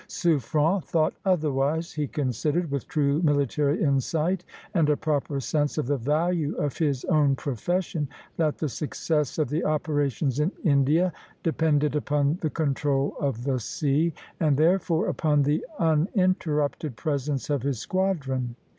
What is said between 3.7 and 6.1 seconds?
insight and a proper sense of the